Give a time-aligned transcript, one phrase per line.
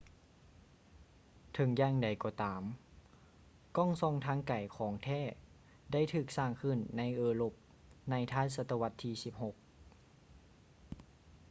[1.53, 2.63] ເຖິງຢ່າງໃດກໍຕາມ
[3.77, 5.21] ກ້ອງສ່ອງທາງໄກຂອງແທ້
[5.91, 7.53] ໄດ້ຖືກສ້າງຂຶ້ນໃນເອີຣົບ
[8.09, 9.53] ໃນທ້າຍສະຕະວັດທີ 16